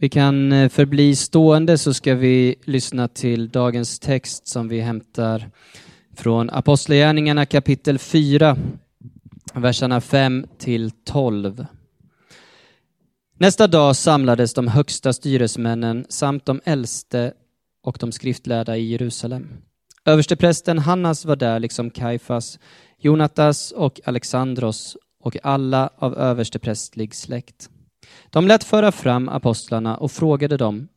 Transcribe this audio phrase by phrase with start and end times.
[0.00, 5.50] Vi kan eh, förbli stående så ska vi lyssna till dagens text som vi hämtar
[6.16, 8.56] från Apostlagärningarna kapitel 4,
[9.54, 11.66] verserna 5 till 12.
[13.38, 17.32] Nästa dag samlades de högsta styresmännen samt de äldste
[17.82, 19.48] och de skriftlärda i Jerusalem.
[20.04, 22.58] Översteprästen Hannas var där liksom Kaifas,
[22.98, 27.70] Jonatas och Alexandros och alla av översteprästlig släkt.
[28.30, 30.88] De lät föra fram apostlarna och frågade dem,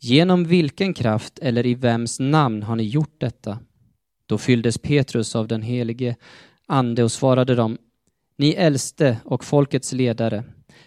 [0.00, 3.58] genom vilken kraft eller i vems namn har ni gjort detta?
[4.26, 6.16] Då fylldes Petrus av den helige
[6.66, 7.78] ande och svarade dem,
[8.36, 10.44] ni äldste och folkets ledare,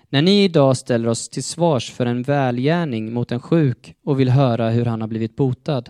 [0.09, 4.29] när ni idag ställer oss till svars för en välgärning mot en sjuk och vill
[4.29, 5.83] höra hur han har blivit botad,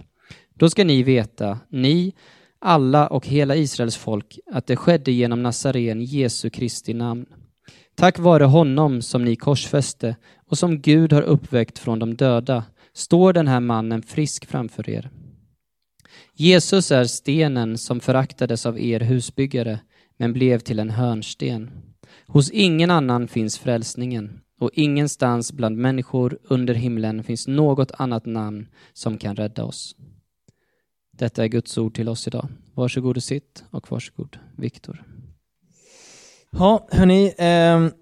[0.53, 2.13] då ska ni veta, ni,
[2.59, 7.25] alla och hela Israels folk, att det skedde genom Nazaren Jesu Kristi namn.
[8.01, 10.15] Tack vare honom som ni korsfäste
[10.47, 15.09] och som Gud har uppväckt från de döda står den här mannen frisk framför er.
[16.33, 19.79] Jesus är stenen som föraktades av er husbyggare
[20.17, 21.71] men blev till en hörnsten.
[22.27, 28.67] Hos ingen annan finns frälsningen och ingenstans bland människor under himlen finns något annat namn
[28.93, 29.95] som kan rädda oss.
[31.17, 32.47] Detta är Guds ord till oss idag.
[32.73, 35.10] Varsågod och sitt och varsågod Viktor.
[36.57, 37.25] Ja, hörni.
[37.37, 37.93] Eh,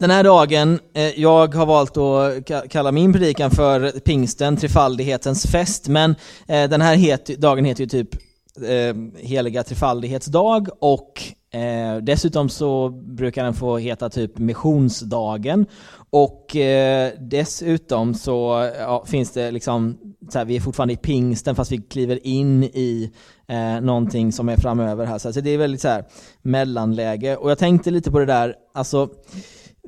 [0.00, 5.88] den här dagen, eh, jag har valt att kalla min predikan för pingsten, trefaldighetens fest,
[5.88, 6.10] men
[6.48, 8.14] eh, den här het, dagen heter ju typ
[8.62, 15.66] eh, heliga trefaldighetsdag och Eh, dessutom så brukar den få heta typ missionsdagen
[16.10, 19.98] och eh, dessutom så ja, finns det liksom,
[20.32, 23.12] så här, vi är fortfarande i pingsten fast vi kliver in i
[23.48, 25.18] eh, någonting som är framöver här.
[25.18, 26.04] Så alltså, det är väldigt så här
[26.42, 29.08] mellanläge och jag tänkte lite på det där, alltså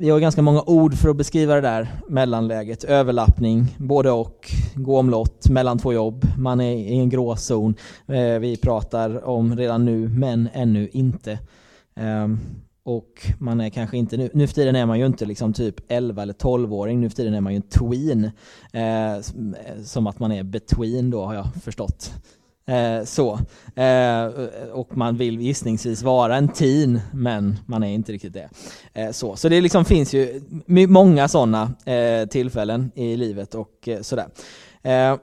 [0.01, 2.85] vi har ganska många ord för att beskriva det där mellanläget.
[2.85, 7.75] Överlappning, både och, gå omlott, mellan två jobb, man är i en gråzon.
[8.09, 11.39] Eh, vi pratar om redan nu, men ännu inte.
[11.97, 12.39] Ehm,
[12.85, 15.75] och man är kanske inte, nu, nu för tiden är man ju inte liksom typ
[15.89, 18.31] 11 eller 12-åring, nu för tiden är man ju en tween.
[18.73, 19.21] Eh, eh,
[19.85, 22.13] som att man är between då har jag förstått.
[22.67, 23.39] Eh, så.
[23.81, 24.27] Eh,
[24.73, 28.49] och man vill gissningsvis vara en teen, men man är inte riktigt det.
[28.95, 29.37] Eh, så.
[29.37, 30.41] så det liksom finns ju
[30.89, 34.27] många sådana eh, tillfällen i livet och eh, sådär.
[34.83, 35.17] Eh,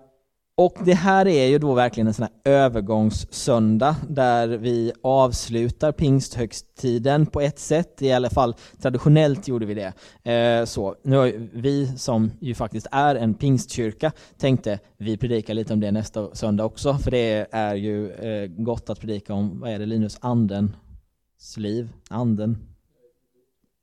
[0.61, 7.25] och det här är ju då verkligen en sån här övergångssöndag där vi avslutar pingsthögtiden
[7.25, 9.93] på ett sätt, i alla fall traditionellt gjorde vi det.
[10.31, 15.73] Eh, så, nu har vi som ju faktiskt är en pingstkyrka tänkte vi predikar lite
[15.73, 19.71] om det nästa söndag också, för det är ju eh, gott att predika om, vad
[19.71, 22.57] är det Linus, andens liv, anden,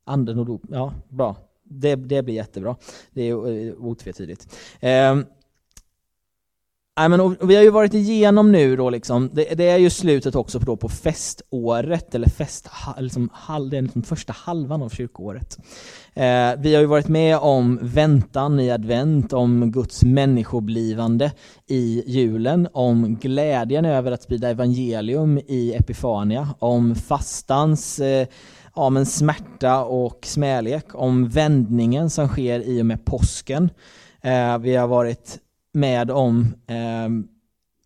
[0.05, 1.35] anden och dop, ja bra.
[1.63, 2.75] Det, det blir jättebra.
[3.11, 4.55] Det är eh, otvetydigt.
[4.79, 5.15] Eh,
[6.99, 10.35] Nej, men vi har ju varit igenom nu då liksom, det, det är ju slutet
[10.35, 15.57] också på, då på feståret, eller fest, liksom, det den liksom första halvan av kyrkoåret.
[16.13, 21.31] Eh, vi har ju varit med om väntan i advent, om Guds människoblivande
[21.67, 28.27] i julen, om glädjen över att sprida evangelium i Epifania, om fastans eh,
[28.75, 33.69] ja, men smärta och smälek, om vändningen som sker i och med påsken.
[34.21, 35.39] Eh, vi har varit
[35.73, 37.09] med om eh,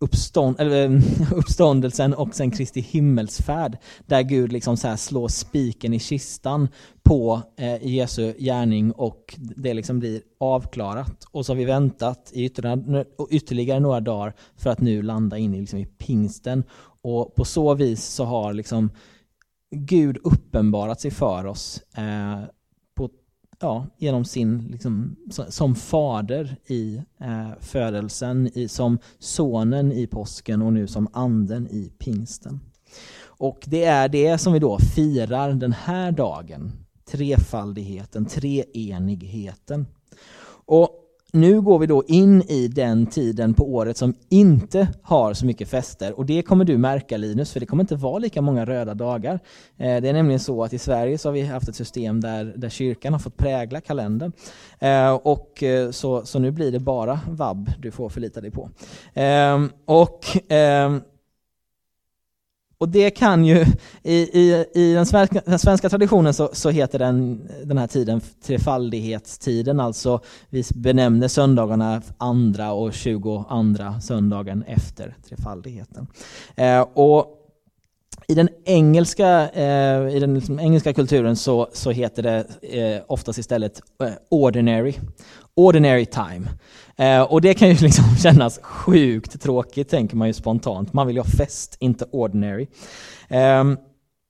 [0.00, 1.00] uppstånd, eller, ehm,
[1.34, 6.68] uppståndelsen och sen Kristi himmelsfärd, där Gud liksom så slår spiken i kistan
[7.02, 11.24] på eh, Jesu gärning och det liksom blir avklarat.
[11.30, 15.54] Och så har vi väntat i ytterligare, ytterligare några dagar för att nu landa in
[15.54, 16.64] i, liksom, i pingsten.
[17.02, 18.90] Och på så vis så har liksom
[19.70, 22.40] Gud uppenbarat sig för oss eh,
[23.64, 25.16] ja, genom sin, liksom,
[25.48, 31.92] som fader i eh, födelsen, i, som sonen i påsken och nu som anden i
[31.98, 32.60] pingsten.
[33.24, 36.72] Och det är det som vi då firar den här dagen,
[37.10, 39.86] trefaldigheten, treenigheten.
[40.66, 40.90] Och
[41.34, 45.68] nu går vi då in i den tiden på året som inte har så mycket
[45.68, 48.94] fester och det kommer du märka Linus, för det kommer inte vara lika många röda
[48.94, 49.34] dagar.
[49.76, 52.44] Eh, det är nämligen så att i Sverige så har vi haft ett system där,
[52.56, 54.32] där kyrkan har fått prägla kalendern.
[54.78, 58.70] Eh, och eh, så, så nu blir det bara vab du får förlita dig på.
[59.20, 60.96] Eh, och eh,
[62.84, 63.66] och det kan ju,
[64.02, 68.20] i, i, i den, svenska, den svenska traditionen så, så, heter den, den här tiden
[68.46, 70.20] trefaldighetstiden, alltså
[70.50, 76.06] vi benämner söndagarna andra och tjugoandra söndagen efter trefaldigheten.
[76.56, 77.26] Eh, och
[78.28, 83.38] I den engelska, eh, i den liksom engelska kulturen så, så heter det eh, oftast
[83.38, 84.94] istället eh, ordinary.
[85.54, 86.48] Ordinary time.
[86.96, 90.92] Eh, och det kan ju liksom kännas sjukt tråkigt, tänker man ju spontant.
[90.92, 92.66] Man vill ju ha fest, inte ordinary.
[93.28, 93.64] Eh,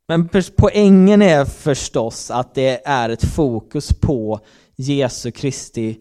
[0.09, 4.41] men poängen är förstås att det är ett fokus på
[4.77, 5.97] Jesu Kristi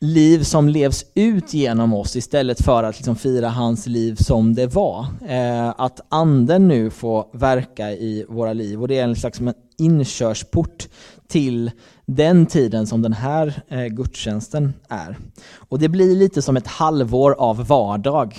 [0.00, 4.66] liv som levs ut genom oss istället för att liksom fira hans liv som det
[4.66, 5.06] var.
[5.28, 9.40] Eh, att anden nu får verka i våra liv och det är en slags
[9.78, 10.88] inkörsport
[11.28, 11.70] till
[12.06, 15.18] den tiden som den här eh, gudstjänsten är.
[15.54, 18.38] Och det blir lite som ett halvår av vardag.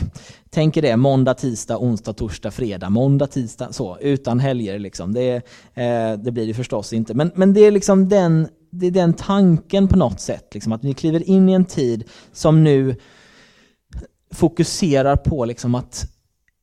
[0.49, 5.13] Tänk er det, måndag, tisdag, onsdag, torsdag, fredag, måndag, tisdag, så, utan helger liksom.
[5.13, 5.35] Det,
[5.73, 7.13] eh, det blir det förstås inte.
[7.13, 10.83] Men, men det är liksom den det är den tanken på något sätt, liksom, att
[10.83, 12.03] vi kliver in i en tid
[12.33, 12.95] som nu
[14.33, 16.18] fokuserar på liksom att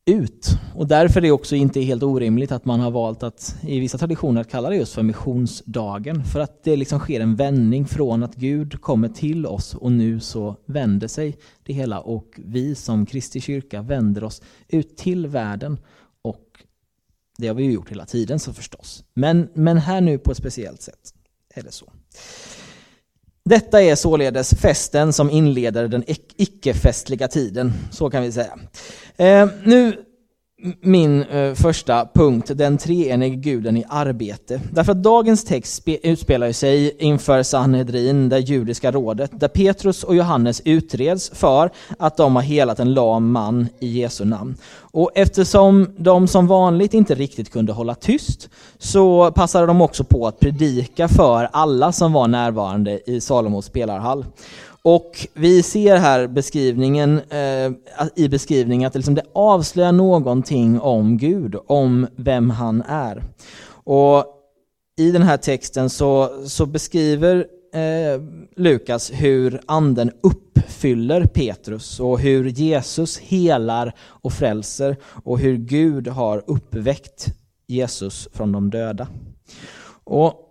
[0.06, 0.58] ut.
[0.74, 3.98] Och därför är det också inte helt orimligt att man har valt att i vissa
[3.98, 6.24] traditioner att kalla det just för missionsdagen.
[6.24, 10.20] För att det liksom sker en vändning från att Gud kommer till oss och nu
[10.20, 15.78] så vänder sig det hela och vi som Kristi kyrka vänder oss ut till världen.
[16.22, 16.64] Och
[17.38, 19.04] det har vi ju gjort hela tiden så förstås.
[19.14, 21.14] Men, men här nu på ett speciellt sätt
[21.54, 21.92] är det så.
[23.48, 26.04] Detta är således festen som inleder den
[26.36, 28.58] icke-festliga tiden, så kan vi säga.
[29.16, 29.96] Eh, nu
[30.80, 34.60] min eh, första punkt, den treenige guden i arbete.
[34.72, 40.62] Därför att dagens text utspelar sig inför Sanhedrin, det judiska rådet, där Petrus och Johannes
[40.64, 44.56] utreds för att de har helat en lam man i Jesu namn.
[44.78, 48.48] Och eftersom de som vanligt inte riktigt kunde hålla tyst
[48.78, 54.24] så passade de också på att predika för alla som var närvarande i Salomos spelarhall.
[54.88, 57.72] Och vi ser här beskrivningen, eh,
[58.16, 63.22] i beskrivningen att det, liksom, det avslöjar någonting om Gud, om vem han är.
[63.68, 64.24] Och
[64.98, 68.22] i den här texten så, så beskriver eh,
[68.56, 76.42] Lukas hur anden uppfyller Petrus och hur Jesus helar och frälser och hur Gud har
[76.46, 77.26] uppväckt
[77.66, 79.08] Jesus från de döda.
[80.04, 80.45] Och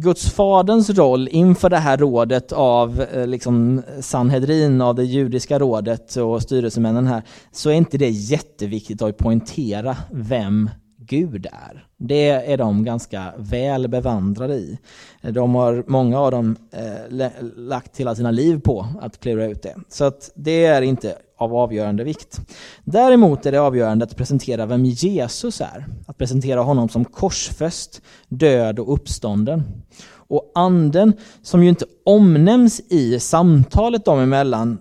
[0.00, 6.16] Guds faderns roll inför det här rådet av eh, liksom, Sanhedrin, av det judiska rådet
[6.16, 7.22] och styrelsemännen här,
[7.52, 11.86] så är inte det jätteviktigt att poängtera vem Gud är.
[11.96, 14.78] Det är de ganska väl bevandrade i.
[15.22, 19.74] De har, många av dem, eh, lagt hela sina liv på att klura ut det.
[19.88, 22.40] Så att det är inte av avgörande vikt.
[22.84, 25.86] Däremot är det avgörande att presentera vem Jesus är.
[26.06, 29.62] Att presentera honom som korsfäst, död och uppstånden.
[30.10, 31.12] Och anden,
[31.42, 34.78] som ju inte omnämns i samtalet dem emellan,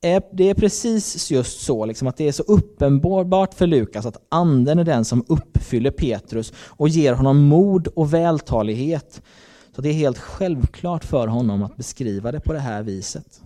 [0.00, 4.26] är, det är precis just så, liksom, att det är så uppenbart för Lukas att
[4.28, 9.22] anden är den som uppfyller Petrus och ger honom mod och vältalighet.
[9.76, 13.40] Så det är helt självklart för honom att beskriva det på det här viset.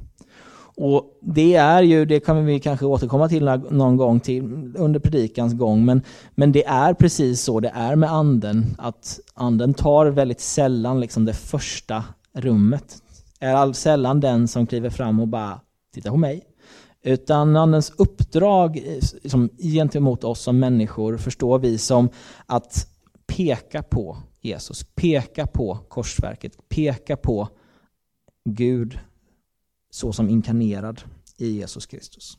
[0.76, 4.42] Och det är ju, det kan vi kanske återkomma till någon gång till
[4.76, 6.02] under predikans gång, men,
[6.34, 11.24] men det är precis så det är med anden, att anden tar väldigt sällan liksom
[11.24, 13.02] det första rummet.
[13.40, 15.60] Är all sällan den som kliver fram och bara
[15.94, 16.42] titta på mig.
[17.02, 18.82] Utan andens uppdrag
[19.22, 22.08] liksom, gentemot oss som människor förstår vi som
[22.46, 22.86] att
[23.26, 27.48] peka på Jesus, peka på korsverket, peka på
[28.44, 28.98] Gud
[29.94, 31.02] såsom inkarnerad
[31.36, 32.38] i Jesus Kristus.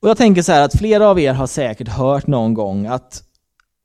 [0.00, 3.22] Och Jag tänker så här att flera av er har säkert hört någon gång att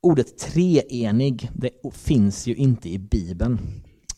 [0.02, 3.58] ordet treenig, det finns ju inte i Bibeln.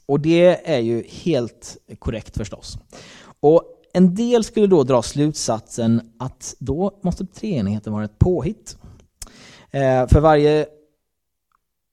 [0.06, 2.78] Och det är ju helt korrekt förstås.
[3.40, 8.76] Och en del skulle då dra slutsatsen att då måste treenigheten vara ett påhitt.
[9.70, 10.66] Eh, för varje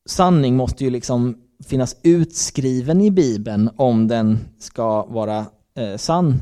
[0.06, 1.38] sanning måste ju liksom
[1.68, 6.42] finnas utskriven i Bibeln om den ska vara eh, sann.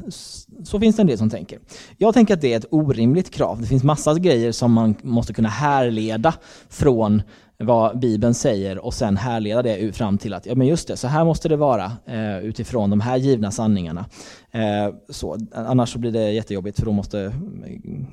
[0.63, 1.59] Så finns det en del som tänker.
[1.97, 3.61] Jag tänker att det är ett orimligt krav.
[3.61, 6.33] Det finns massa grejer som man måste kunna härleda
[6.69, 7.21] från
[7.63, 11.07] vad Bibeln säger och sen härleda det fram till att ja, men just det, så
[11.07, 14.05] här måste det vara eh, utifrån de här givna sanningarna.
[14.51, 17.31] Eh, så, annars så blir det jättejobbigt för då måste eh,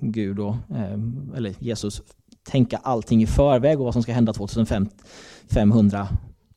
[0.01, 0.99] Gud och, eh,
[1.37, 2.03] eller Jesus
[2.51, 4.33] tänka allting i förväg och vad som ska hända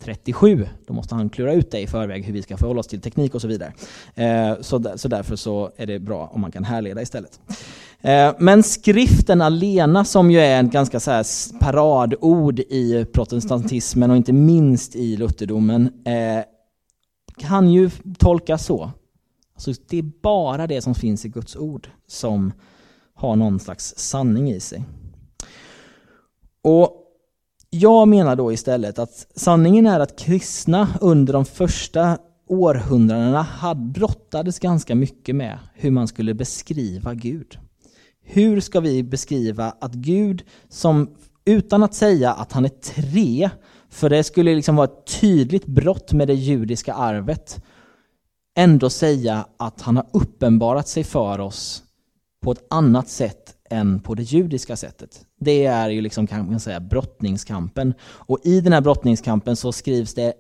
[0.03, 0.68] 37.
[0.88, 3.36] Då måste han klura ut det i förväg hur vi ska förhålla oss till teknik
[3.36, 3.74] och så vidare.
[4.15, 7.39] Eh, så, så därför så är det bra om man kan härleda istället.
[8.01, 11.25] Eh, men skriften alena som ju är ett ganska så här
[11.60, 16.44] paradord i protestantismen och inte minst i lutherdomen eh,
[17.38, 18.91] kan ju tolkas så.
[19.56, 22.53] Alltså det är bara det som finns i Guds ord som
[23.13, 24.84] har någon slags sanning i sig.
[26.63, 26.99] Och
[27.70, 34.96] jag menar då istället att sanningen är att kristna under de första århundradena brottades ganska
[34.96, 37.60] mycket med hur man skulle beskriva Gud.
[38.24, 43.50] Hur ska vi beskriva att Gud, som utan att säga att han är tre,
[43.90, 47.64] för det skulle liksom vara ett tydligt brott med det judiska arvet,
[48.58, 51.84] ändå säga att han har uppenbarat sig för oss
[52.44, 55.22] på ett annat sätt än på det judiska sättet.
[55.40, 57.94] Det är ju liksom kan man säga brottningskampen.
[58.02, 60.34] Och i den här brottningskampen så skrivs det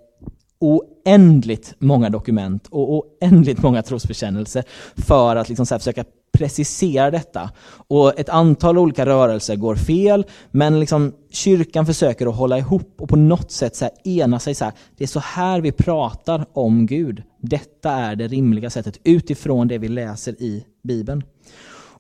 [0.59, 4.63] oändligt många dokument och oändligt många trosbekännelser
[4.95, 7.49] för att liksom försöka precisera detta.
[7.87, 13.09] Och ett antal olika rörelser går fel, men liksom kyrkan försöker att hålla ihop och
[13.09, 14.55] på något sätt så ena sig.
[14.55, 17.23] Så här, det är så här vi pratar om Gud.
[17.41, 21.23] Detta är det rimliga sättet utifrån det vi läser i Bibeln.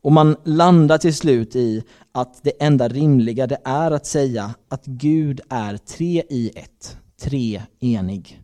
[0.01, 4.85] Och man landar till slut i att det enda rimliga det är att säga att
[4.85, 8.41] Gud är tre i ett, tre enig.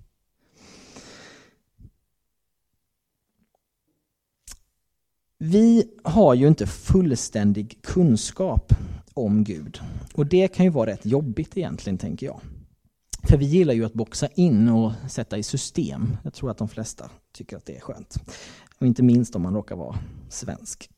[5.37, 8.73] Vi har ju inte fullständig kunskap
[9.13, 9.79] om Gud.
[10.13, 12.41] Och det kan ju vara rätt jobbigt egentligen, tänker jag.
[13.23, 16.17] För vi gillar ju att boxa in och sätta i system.
[16.23, 18.17] Jag tror att de flesta tycker att det är skönt.
[18.79, 19.95] Och inte minst om man råkar vara
[20.29, 20.89] svensk.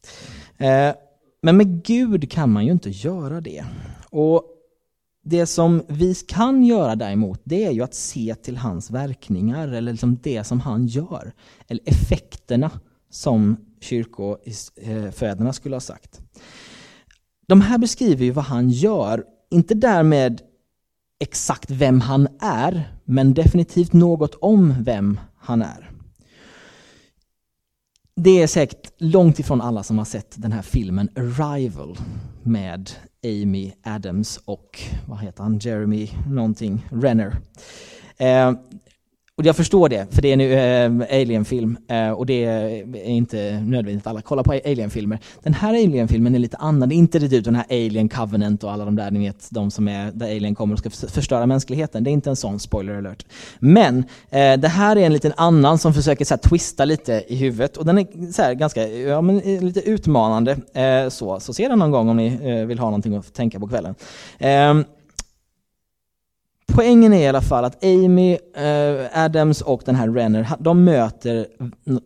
[0.58, 0.94] Eh,
[1.42, 3.66] men med Gud kan man ju inte göra det.
[4.10, 4.44] Och
[5.24, 9.92] det som vi kan göra däremot, det är ju att se till hans verkningar, eller
[9.92, 11.34] liksom det som han gör.
[11.68, 12.72] Eller effekterna
[13.10, 16.22] som kyrkofäderna eh, skulle ha sagt.
[17.48, 20.42] De här beskriver ju vad han gör, inte därmed
[21.20, 25.92] exakt vem han är, men definitivt något om vem han är.
[28.20, 31.98] Det är säkert långt ifrån alla som har sett den här filmen Arrival
[32.44, 32.92] med
[33.24, 37.36] Amy Adams och vad heter han, Jeremy någonting, Renner.
[38.18, 38.52] Eh,
[39.38, 43.60] och jag förstår det, för det är en äh, Alien-film äh, och det är inte
[43.60, 45.20] nödvändigt att alla kollar på Alien-filmer.
[45.44, 48.64] Den här Alien-filmen är lite annan, det är inte riktigt typ den här Alien Covenant
[48.64, 51.46] och alla de där, ni vet, de som är där Alien kommer och ska förstöra
[51.46, 52.04] mänskligheten.
[52.04, 53.26] Det är inte en sån spoiler alert.
[53.60, 53.98] Men
[54.30, 57.78] äh, det här är en liten annan som försöker så här, twista lite i huvudet
[57.78, 60.58] och den är så här, ganska, ja men lite utmanande.
[61.10, 63.96] så, så se den någon gång om ni vill ha någonting att tänka på kvällen.
[64.40, 64.86] Ehm,
[66.74, 71.48] Poängen är i alla fall att Amy eh, Adams och den här Renner, de möter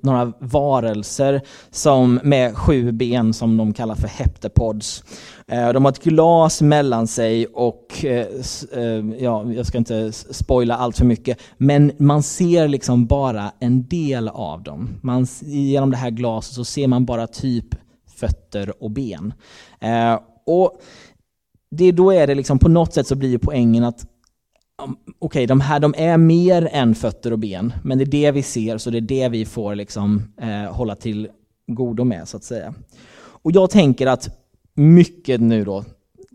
[0.01, 1.41] några varelser
[1.72, 5.03] som med sju ben som de kallar för heptapods.
[5.48, 8.27] Eh, de har ett glas mellan sig och, eh,
[8.74, 13.88] eh ja, jag ska inte spoila allt för mycket, men man ser liksom bara en
[13.88, 14.89] del av dem.
[15.01, 17.75] Man, genom det här glaset så ser man bara typ
[18.15, 19.34] fötter och ben.
[19.80, 20.82] Eh, och
[21.72, 24.06] det, då är det liksom, på något sätt så blir poängen att
[25.22, 28.32] okej, okay, de här de är mer än fötter och ben, men det är det
[28.32, 31.28] vi ser, så det är det vi får liksom, eh, hålla till
[31.68, 32.74] godo med, så att säga.
[33.18, 34.30] Och jag tänker att
[34.74, 35.84] mycket nu då,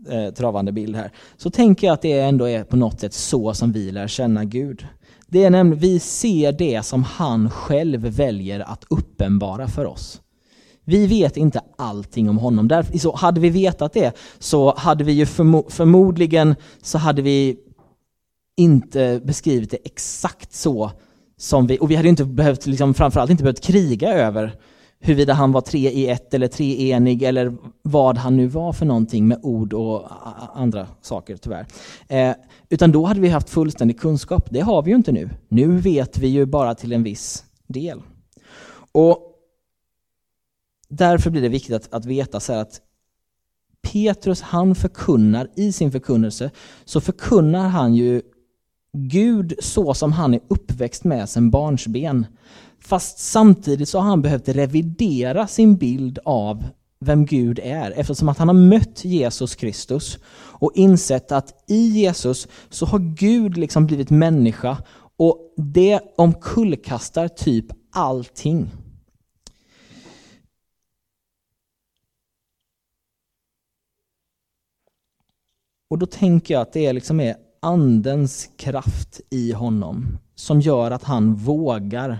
[0.09, 3.53] eh, travande bild här, så tänker jag att det ändå är på något sätt så
[3.53, 4.87] som vi lär känna Gud.
[5.27, 10.21] Det är nämligen, vi ser det som han själv väljer att uppenbara för oss.
[10.83, 12.67] Vi vet inte allting om honom.
[12.67, 17.57] Därför, så hade vi vetat det så hade vi ju förmo förmodligen så hade vi
[18.57, 20.91] inte beskrivit det exakt så
[21.37, 24.55] som vi, och vi hade inte behövt, liksom, framförallt inte behövt kriga över
[24.99, 29.27] huruvida han var tre i ett eller treenig eller vad han nu var för någonting
[29.27, 30.07] med ord och
[30.53, 31.65] andra saker tyvärr.
[32.07, 32.35] Eh,
[32.69, 34.47] utan då hade vi haft fullständig kunskap.
[34.49, 35.29] Det har vi ju inte nu.
[35.47, 38.01] Nu vet vi ju bara till en viss del.
[38.91, 39.27] Och
[40.89, 42.81] Därför blir det viktigt att, att veta så att
[43.81, 46.51] Petrus han förkunnar i sin förkunnelse
[46.85, 48.21] så förkunnar han ju
[48.93, 52.25] Gud så som han är uppväxt med sedan barnsben.
[52.79, 56.65] Fast samtidigt så har han behövt revidera sin bild av
[56.99, 62.47] vem Gud är eftersom att han har mött Jesus Kristus och insett att i Jesus
[62.69, 64.77] så har Gud liksom blivit människa
[65.17, 68.69] och det omkullkastar typ allting.
[75.89, 77.35] Och då tänker jag att det liksom är
[77.67, 82.19] andens kraft i honom som gör att han vågar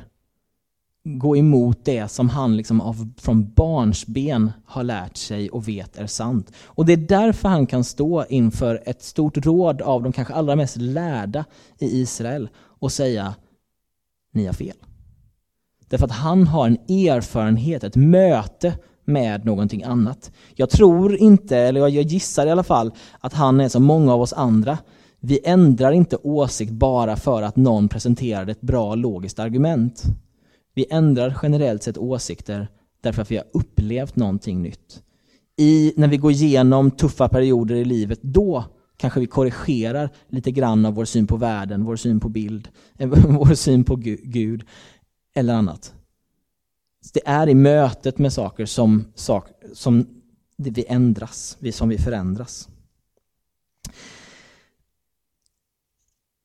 [1.03, 6.07] gå emot det som han liksom av, från barnsben har lärt sig och vet är
[6.07, 6.51] sant.
[6.65, 10.55] Och det är därför han kan stå inför ett stort råd av de kanske allra
[10.55, 11.45] mest lärda
[11.79, 12.49] i Israel
[12.79, 13.35] och säga
[14.33, 14.77] ni har fel.
[15.89, 18.73] Därför att han har en erfarenhet, ett möte
[19.05, 20.31] med någonting annat.
[20.55, 24.21] Jag tror inte, eller jag gissar i alla fall, att han är som många av
[24.21, 24.77] oss andra.
[25.19, 30.03] Vi ändrar inte åsikt bara för att någon presenterar ett bra logiskt argument.
[30.73, 32.67] Vi ändrar generellt sett åsikter
[33.01, 35.03] därför att vi har upplevt någonting nytt.
[35.57, 38.63] I, när vi går igenom tuffa perioder i livet, då
[38.97, 42.69] kanske vi korrigerar lite grann av vår syn på världen, vår syn på bild,
[43.27, 44.63] vår syn på Gud
[45.35, 45.93] eller annat.
[47.13, 50.05] Det är i mötet med saker som, sak, som
[50.57, 52.69] vi ändras, som vi förändras.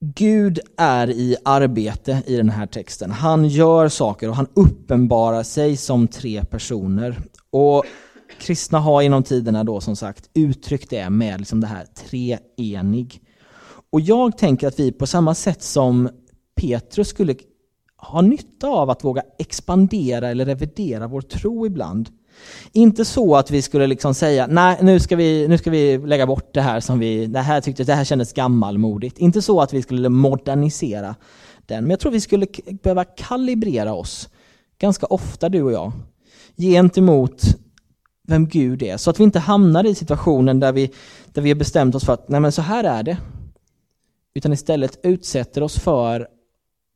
[0.05, 3.11] Gud är i arbete i den här texten.
[3.11, 7.23] Han gör saker och han uppenbarar sig som tre personer.
[7.51, 7.85] Och
[8.41, 13.21] kristna har genom tiderna då som sagt uttryckt det med liksom det här treenig.
[13.91, 16.09] Och jag tänker att vi på samma sätt som
[16.55, 17.35] Petrus skulle
[17.97, 22.11] ha nytta av att våga expandera eller revidera vår tro ibland.
[22.73, 26.27] Inte så att vi skulle liksom säga, nej nu ska vi, nu ska vi lägga
[26.27, 29.19] bort det här som vi, det här tyckte, det här kändes gammalmodigt.
[29.19, 31.15] Inte så att vi skulle modernisera
[31.67, 32.47] den, men jag tror vi skulle
[32.83, 34.29] behöva kalibrera oss
[34.79, 35.93] ganska ofta du och jag
[36.57, 37.43] gentemot
[38.29, 38.97] vem Gud är.
[38.97, 40.91] Så att vi inte hamnar i situationen där vi,
[41.27, 43.17] där vi har bestämt oss för att nej men så här är det.
[44.35, 46.29] Utan istället utsätter oss för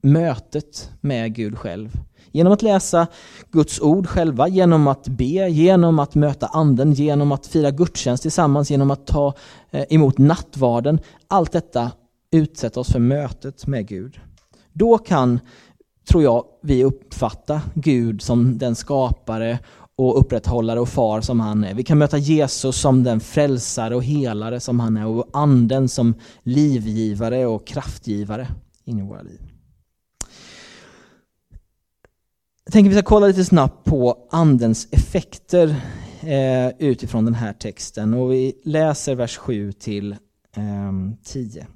[0.02, 1.90] mötet med Gud själv.
[2.36, 3.06] Genom att läsa
[3.50, 8.70] Guds ord själva, genom att be, genom att möta anden, genom att fira gudstjänst tillsammans,
[8.70, 9.34] genom att ta
[9.70, 10.98] eh, emot nattvarden.
[11.28, 11.90] Allt detta
[12.30, 14.20] utsätter oss för mötet med Gud.
[14.72, 15.40] Då kan,
[16.08, 19.58] tror jag, vi uppfatta Gud som den skapare
[19.96, 21.74] och upprätthållare och far som han är.
[21.74, 26.14] Vi kan möta Jesus som den frälsare och helare som han är och anden som
[26.42, 28.48] livgivare och kraftgivare
[28.84, 29.55] in i våra liv.
[32.66, 35.76] Jag tänker vi ska kolla lite snabbt på andens effekter
[36.20, 40.12] eh, utifrån den här texten och vi läser vers 7 till
[40.56, 40.92] eh,
[41.24, 41.66] 10.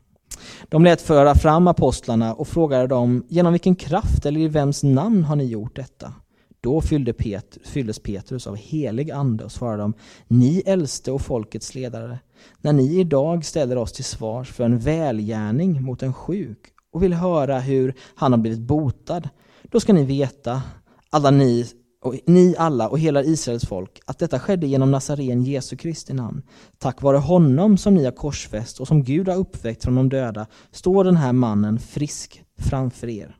[0.69, 5.25] De lät föra fram apostlarna och frågade dem genom vilken kraft eller i vems namn
[5.25, 6.13] har ni gjort detta?
[6.61, 9.95] Då fyllde Pet fylldes Petrus av helig ande och svarade dem
[10.29, 12.19] Ni äldste och folkets ledare,
[12.61, 16.59] när ni idag ställer oss till svars för en välgärning mot en sjuk
[16.93, 19.29] och vill höra hur han har blivit botad,
[19.63, 20.63] då ska ni veta
[21.11, 21.67] alla ni,
[22.03, 26.43] och ni alla och hela Israels folk, att detta skedde genom Nazaren Jesu Kristi namn.
[26.79, 30.47] Tack vare honom som ni har korsfäst och som Gud har uppväckt från de döda
[30.73, 33.37] står den här mannen frisk framför er.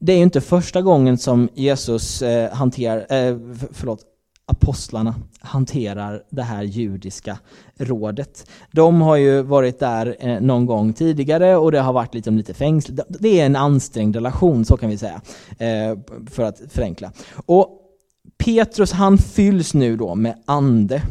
[0.00, 3.38] Det är ju inte första gången som Jesus eh, hanterar, eh,
[3.72, 4.04] förlåt,
[4.50, 7.38] apostlarna hanterar det här judiska
[7.78, 8.50] rådet.
[8.72, 12.54] De har ju varit där eh, någon gång tidigare och det har varit liksom lite
[12.54, 13.00] fängsligt.
[13.08, 15.20] Det är en ansträngd relation, så kan vi säga,
[15.58, 15.98] eh,
[16.30, 17.12] för att förenkla.
[17.46, 17.68] Och
[18.44, 21.02] Petrus han fylls nu då med ande.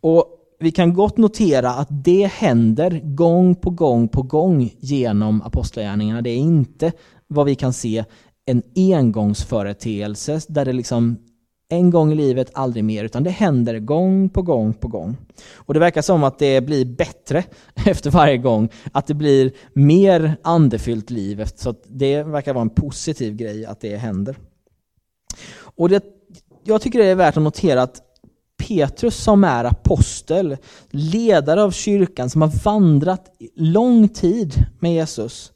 [0.00, 0.26] Och
[0.60, 6.22] vi kan gott notera att det händer gång på gång på gång genom apostlagärningarna.
[6.22, 6.92] Det är inte
[7.26, 8.04] vad vi kan se
[8.46, 11.16] en engångsföreteelse där det liksom
[11.68, 15.16] en gång i livet, aldrig mer, utan det händer gång på gång på gång.
[15.54, 17.44] Och det verkar som att det blir bättre
[17.86, 23.36] efter varje gång, att det blir mer andefyllt liv, så det verkar vara en positiv
[23.36, 24.36] grej att det händer.
[25.60, 26.04] Och det,
[26.64, 28.02] jag tycker det är värt att notera att
[28.68, 30.56] Petrus som är apostel,
[30.90, 35.52] ledare av kyrkan, som har vandrat lång tid med Jesus,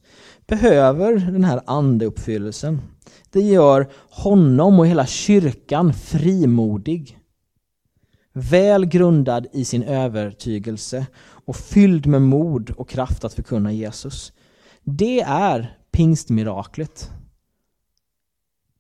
[0.52, 2.82] behöver den här andeuppfyllelsen.
[3.30, 7.18] Det gör honom och hela kyrkan frimodig.
[8.32, 14.32] Väl grundad i sin övertygelse och fylld med mod och kraft att förkunna Jesus.
[14.82, 17.10] Det är pingstmiraklet.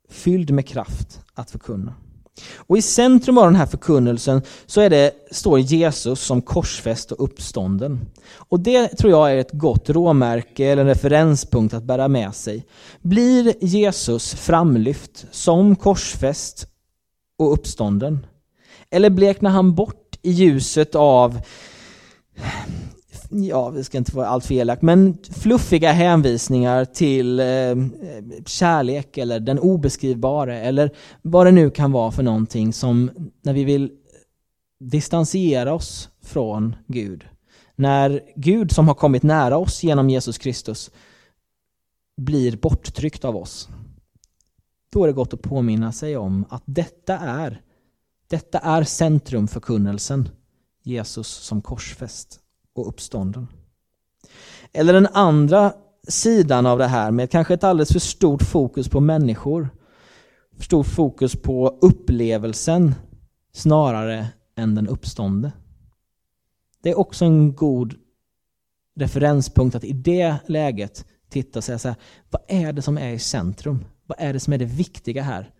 [0.08, 1.94] Fylld med kraft att förkunna.
[2.56, 7.24] Och i centrum av den här förkunnelsen så är det, står Jesus som korsfäst och
[7.24, 8.00] uppstånden.
[8.34, 12.66] Och det tror jag är ett gott råmärke eller en referenspunkt att bära med sig.
[13.02, 16.66] Blir Jesus framlyft som korsfäst
[17.38, 18.26] och uppstånden?
[18.90, 21.40] Eller bleknar han bort i ljuset av
[23.32, 27.76] ja, vi ska inte vara alltför elak, men fluffiga hänvisningar till eh,
[28.46, 30.90] kärlek eller den obeskrivbara eller
[31.22, 33.10] vad det nu kan vara för någonting som
[33.42, 33.92] när vi vill
[34.80, 37.24] distansiera oss från Gud.
[37.76, 40.90] När Gud som har kommit nära oss genom Jesus Kristus
[42.16, 43.68] blir borttryckt av oss.
[44.92, 47.60] Då är det gott att påminna sig om att detta är,
[48.28, 50.28] detta är centrum för kunnelsen.
[50.84, 52.41] Jesus som korsfäst
[52.74, 53.48] och uppstånden.
[54.72, 55.72] Eller den andra
[56.08, 59.68] sidan av det här med kanske ett alldeles för stort fokus på människor.
[60.56, 62.94] För stort fokus på upplevelsen
[63.52, 65.52] snarare än den uppstående.
[66.82, 67.94] Det är också en god
[68.96, 71.96] referenspunkt att i det läget titta och säga så här,
[72.30, 73.84] vad är det som är i centrum?
[74.06, 75.50] Vad är det som är det viktiga här?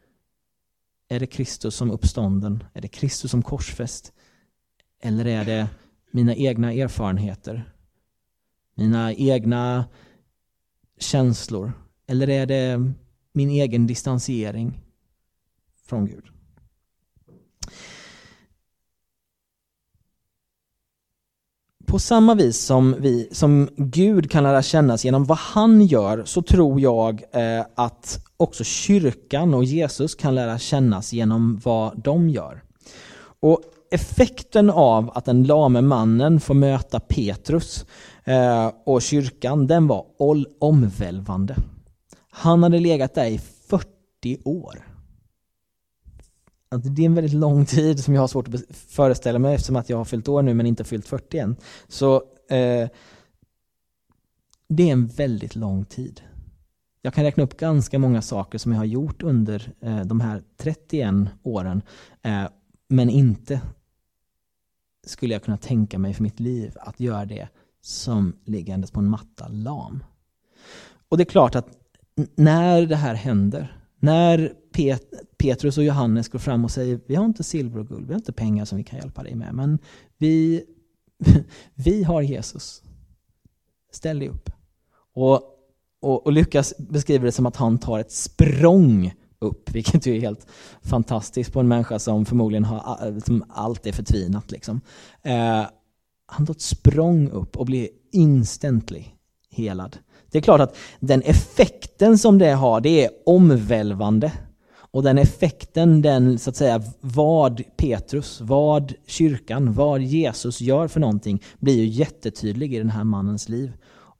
[1.08, 2.64] Är det Kristus som uppstånden?
[2.74, 4.12] Är det Kristus som korsfäst?
[5.02, 5.68] Eller är det
[6.12, 7.72] mina egna erfarenheter?
[8.74, 9.84] Mina egna
[10.98, 11.72] känslor?
[12.06, 12.92] Eller är det
[13.32, 14.80] min egen distansering
[15.86, 16.24] från Gud?
[21.86, 26.42] På samma vis som, vi, som Gud kan lära kännas genom vad han gör så
[26.42, 32.62] tror jag eh, att också kyrkan och Jesus kan lära kännas genom vad de gör.
[33.40, 37.86] Och effekten av att den lame mannen får möta Petrus
[38.24, 40.06] eh, och kyrkan, den var
[40.60, 41.56] omvälvande.
[42.30, 44.86] Han hade legat där i 40 år.
[46.68, 49.76] Alltså det är en väldigt lång tid som jag har svårt att föreställa mig eftersom
[49.76, 51.56] att jag har fyllt år nu men inte fyllt 40 än.
[51.88, 52.14] Så
[52.50, 52.88] eh,
[54.68, 56.20] det är en väldigt lång tid.
[57.02, 60.42] Jag kan räkna upp ganska många saker som jag har gjort under eh, de här
[60.56, 61.82] 31 åren
[62.22, 62.44] eh,
[62.88, 63.60] men inte
[65.06, 67.48] skulle jag kunna tänka mig för mitt liv att göra det
[67.80, 70.04] som liggandes på en matta lam.
[71.08, 71.68] Och det är klart att
[72.36, 75.02] när det här händer när Pet
[75.38, 78.20] Petrus och Johannes går fram och säger vi har inte silver och guld, vi har
[78.20, 79.78] inte pengar som vi kan hjälpa dig med, men
[80.18, 80.64] vi,
[81.74, 82.82] vi har Jesus.
[83.92, 84.50] Ställ dig upp.
[85.14, 85.42] Och,
[86.00, 90.20] och, och Lukas beskriver det som att han tar ett språng upp, vilket ju är
[90.20, 90.46] helt
[90.82, 94.50] fantastiskt på en människa som förmodligen har som allt är förtvinat.
[94.50, 94.80] Liksom.
[95.22, 95.62] Eh,
[96.26, 99.04] han tar ett språng upp och blir instantly
[99.50, 99.98] helad.
[100.30, 104.32] Det är klart att den effekten som det har, det är omvälvande.
[104.74, 111.00] Och den effekten, den så att säga, vad Petrus, vad kyrkan, vad Jesus gör för
[111.00, 113.72] någonting blir ju jättetydlig i den här mannens liv.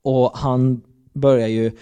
[0.02, 0.82] Och han
[1.12, 1.72] börjar ju,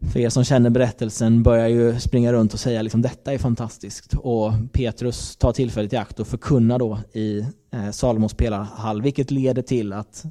[0.00, 4.14] för er som känner berättelsen, börjar ju springa runt och säga liksom detta är fantastiskt.
[4.14, 7.38] Och Petrus tar tillfället i akt och förkunnar då i
[7.72, 10.24] eh, Salomos pelarhall, vilket leder till att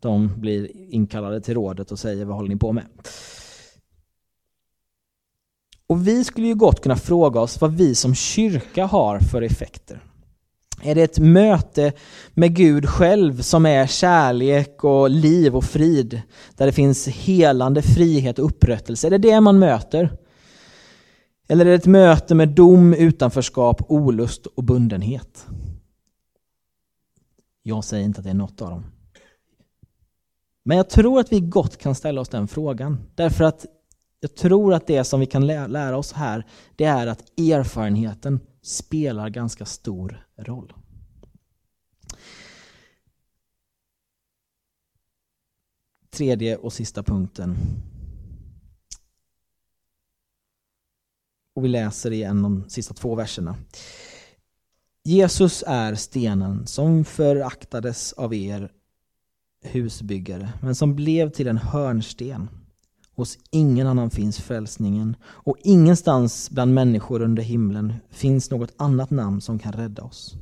[0.00, 2.84] de blir inkallade till rådet och säger vad håller ni på med?
[5.86, 10.09] Och vi skulle ju gott kunna fråga oss vad vi som kyrka har för effekter.
[10.82, 11.92] Är det ett möte
[12.34, 16.22] med Gud själv som är kärlek och liv och frid?
[16.56, 19.06] Där det finns helande, frihet och upprättelse?
[19.06, 20.16] Är det det man möter?
[21.48, 25.46] Eller är det ett möte med dom, utanförskap, olust och bundenhet?
[27.62, 28.84] Jag säger inte att det är något av dem.
[30.64, 33.00] Men jag tror att vi gott kan ställa oss den frågan.
[33.14, 33.66] Därför att
[34.20, 39.28] jag tror att det som vi kan lära oss här, det är att erfarenheten spelar
[39.28, 40.72] ganska stor roll.
[46.10, 47.56] Tredje och sista punkten.
[51.54, 53.56] Och vi läser igen de sista två verserna.
[55.04, 58.72] Jesus är stenen som föraktades av er
[59.62, 62.48] husbyggare, men som blev till en hörnsten.
[63.20, 69.40] Hos ingen annan finns frälsningen och ingenstans bland människor under himlen finns något annat namn
[69.40, 70.34] som kan rädda oss.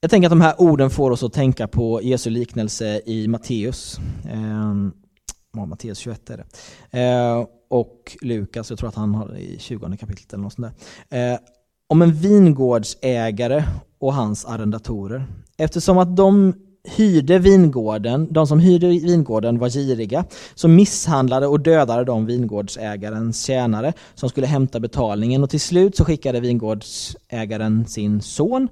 [0.00, 4.00] Jag tänker att de här orden får oss att tänka på Jesu liknelse i Matteus.
[4.24, 7.00] Eh, Matteus 21 är det.
[7.00, 10.74] Eh, och Lukas, jag tror att han har det i 20 kapitlet eller något sånt
[11.08, 11.32] där.
[11.32, 11.38] Eh,
[11.86, 13.64] om en vingårdsägare
[13.98, 15.26] och hans arrendatorer.
[15.56, 16.54] Eftersom att de
[16.96, 20.24] hyrde vingården, de som hyrde vingården var giriga,
[20.54, 26.04] så misshandlade och dödade de vingårdsägarens tjänare som skulle hämta betalningen och till slut så
[26.04, 28.68] skickade vingårdsägaren sin son,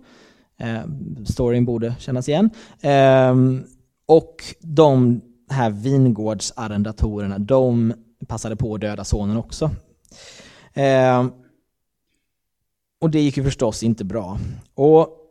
[0.60, 0.80] eh,
[1.24, 2.50] storyn borde kännas igen,
[2.80, 3.34] eh,
[4.06, 7.94] och de här vingårdsarrendatorerna, de
[8.26, 9.70] passade på att döda sonen också.
[10.74, 11.26] Eh,
[13.00, 14.38] och det gick ju förstås inte bra.
[14.74, 15.25] Och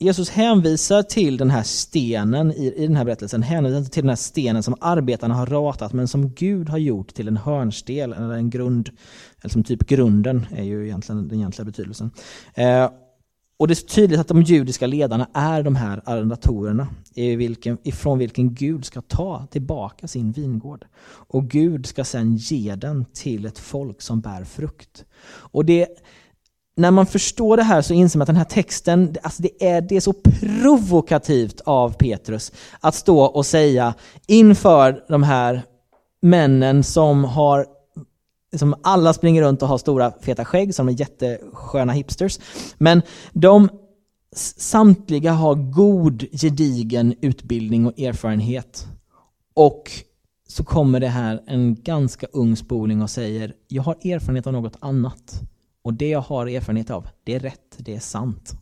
[0.00, 4.16] Jesus hänvisar till den här stenen i, i den här berättelsen, hänvisar till den här
[4.16, 8.50] stenen som arbetarna har ratat men som Gud har gjort till en hörnstel, eller en
[8.50, 8.90] grund,
[9.40, 12.10] eller som typ grunden är ju egentligen den egentliga betydelsen.
[12.54, 12.90] Eh,
[13.58, 18.18] och det är tydligt att de judiska ledarna är de här arrendatorerna i vilken, ifrån
[18.18, 20.86] vilken Gud ska ta tillbaka sin vingård.
[21.10, 25.04] Och Gud ska sedan ge den till ett folk som bär frukt.
[25.28, 25.86] Och det
[26.78, 29.80] när man förstår det här så inser man att den här texten, alltså det, är,
[29.80, 33.94] det är så provokativt av Petrus att stå och säga
[34.26, 35.62] inför de här
[36.22, 37.66] männen som har
[38.56, 42.38] som alla springer runt och har stora feta skägg som är jättesköna hipsters.
[42.78, 43.68] Men de
[44.56, 48.86] samtliga har god gedigen utbildning och erfarenhet.
[49.54, 49.90] Och
[50.48, 54.76] så kommer det här en ganska ung spoling och säger jag har erfarenhet av något
[54.80, 55.42] annat.
[55.82, 58.54] Och det jag har erfarenhet av, det är rätt, det är sant.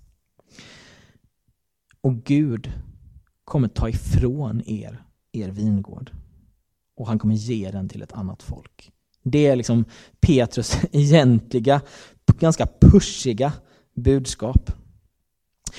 [2.00, 2.72] Och Gud
[3.44, 5.02] kommer ta ifrån er
[5.32, 6.10] er vingård.
[6.96, 8.92] Och han kommer ge den till ett annat folk.
[9.22, 9.84] Det är liksom
[10.20, 11.80] Petrus egentliga,
[12.38, 13.52] ganska pushiga
[13.94, 14.72] budskap.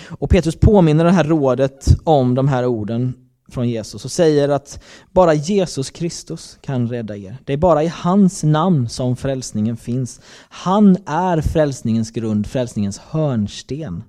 [0.07, 4.83] Och Petrus påminner det här rådet om de här orden från Jesus och säger att
[5.11, 7.37] bara Jesus Kristus kan rädda er.
[7.45, 10.21] Det är bara i hans namn som frälsningen finns.
[10.49, 14.03] Han är frälsningens grund, frälsningens hörnsten.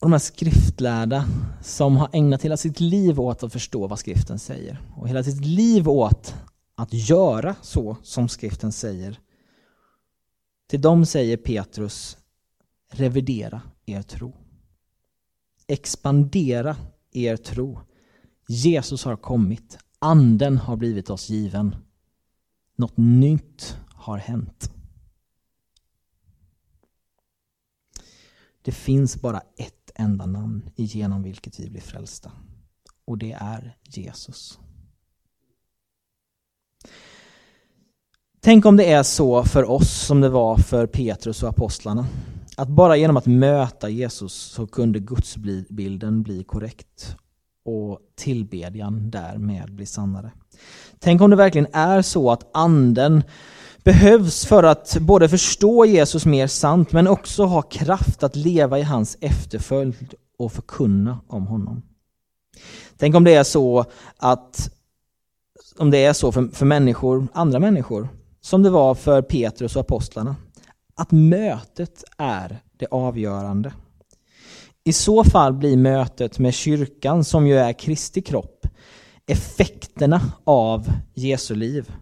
[0.00, 1.24] Och de här skriftlärda
[1.62, 5.44] som har ägnat hela sitt liv åt att förstå vad skriften säger och hela sitt
[5.44, 6.34] liv åt
[6.74, 9.20] att göra så som skriften säger.
[10.68, 12.16] Till dem säger Petrus,
[12.90, 14.32] revidera er tro.
[15.70, 16.76] Expandera
[17.12, 17.80] er tro.
[18.48, 19.78] Jesus har kommit.
[19.98, 21.76] Anden har blivit oss given.
[22.76, 24.70] Något nytt har hänt.
[28.62, 32.32] Det finns bara ett enda namn genom vilket vi blir frälsta.
[33.04, 34.58] Och det är Jesus.
[38.40, 42.06] Tänk om det är så för oss som det var för Petrus och apostlarna.
[42.60, 47.16] Att bara genom att möta Jesus så kunde gudsbilden bli korrekt
[47.64, 50.32] och tillbedjan därmed bli sannare.
[50.98, 53.22] Tänk om det verkligen är så att anden
[53.84, 58.82] behövs för att både förstå Jesus mer sant men också ha kraft att leva i
[58.82, 61.82] hans efterföljd och förkunna om honom.
[62.96, 63.84] Tänk om det är så
[64.16, 64.70] att
[65.78, 68.08] om det är så för, för människor, andra människor,
[68.40, 70.36] som det var för Petrus och apostlarna,
[71.00, 73.72] att mötet är det avgörande.
[74.84, 78.66] I så fall blir mötet med kyrkan, som ju är Kristi kropp,
[79.26, 81.92] effekterna av Jesu liv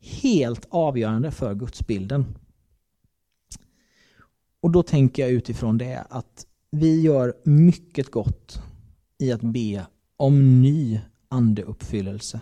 [0.00, 2.38] helt avgörande för gudsbilden.
[4.60, 8.62] Och då tänker jag utifrån det att vi gör mycket gott
[9.18, 9.86] i att be
[10.16, 12.40] om ny andeuppfyllelse.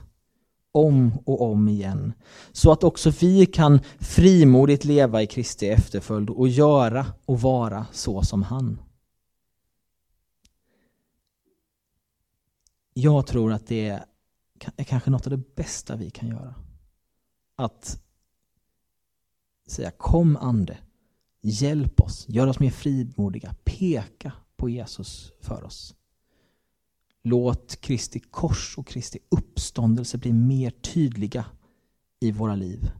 [0.72, 2.12] Om och om igen.
[2.52, 8.22] Så att också vi kan frimodigt leva i Kristi efterföljd och göra och vara så
[8.22, 8.82] som han.
[12.94, 13.88] Jag tror att det
[14.76, 16.54] är kanske något av det bästa vi kan göra
[17.56, 18.02] att
[19.66, 20.78] säga kom ande,
[21.40, 25.94] hjälp oss, gör oss mer frimodiga, peka på Jesus för oss.
[27.24, 31.44] Låt Kristi kors och Kristi uppståndelse bli mer tydliga
[32.20, 32.90] i våra liv.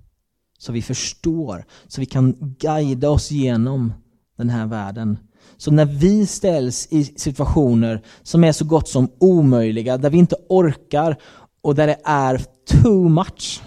[0.59, 3.93] Så vi förstår, så vi kan guida oss genom
[4.37, 5.19] den här världen.
[5.57, 10.37] Så när vi ställs i situationer som är så gott som omöjliga, där vi inte
[10.49, 11.17] orkar
[11.61, 13.63] och där det är too much,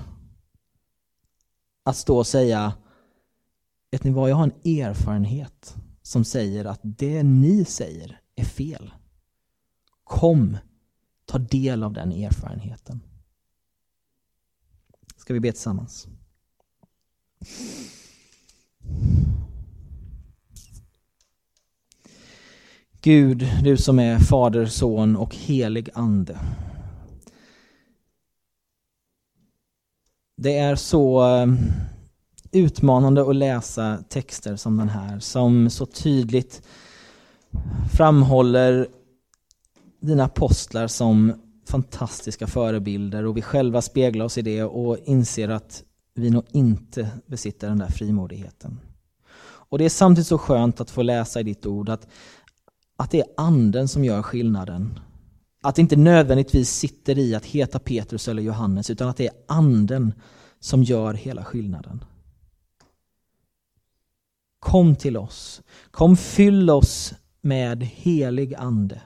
[1.85, 2.73] att stå och säga,
[3.91, 8.91] vet ni vad, jag har en erfarenhet som säger att det ni säger är fel.
[10.05, 10.57] Kom,
[11.25, 13.01] ta del av den erfarenheten.
[15.17, 16.07] Ska vi be tillsammans?
[23.01, 26.39] Gud, du som är Fader, Son och helig Ande.
[30.37, 31.47] Det är så eh,
[32.51, 36.61] utmanande att läsa texter som den här som så tydligt
[37.93, 38.87] framhåller
[40.05, 41.33] dina apostlar som
[41.65, 45.83] fantastiska förebilder och vi själva speglar oss i det och inser att
[46.15, 48.79] vi nog inte besitter den där frimodigheten.
[49.69, 52.07] Och det är samtidigt så skönt att få läsa i ditt ord att,
[52.97, 54.99] att det är anden som gör skillnaden
[55.65, 59.33] att det inte nödvändigtvis sitter i att heta Petrus eller Johannes utan att det är
[59.47, 60.13] anden
[60.59, 62.03] som gör hela skillnaden.
[64.59, 65.61] Kom till oss.
[65.91, 69.01] Kom fyll oss med helig ande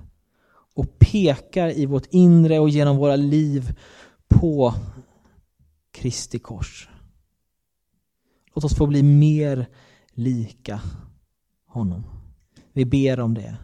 [0.79, 3.77] och pekar i vårt inre och genom våra liv
[4.27, 4.73] på
[5.91, 6.89] Kristi kors.
[8.55, 9.69] Låt oss få bli mer
[10.11, 10.81] lika
[11.65, 12.03] honom.
[12.73, 13.57] Vi ber om det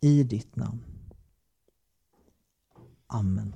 [0.00, 0.84] i ditt namn.
[3.06, 3.54] Amen.